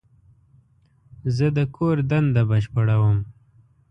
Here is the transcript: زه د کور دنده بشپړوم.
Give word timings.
زه 1.35 1.47
د 1.57 1.59
کور 1.75 1.95
دنده 2.09 2.43
بشپړوم. 2.49 3.17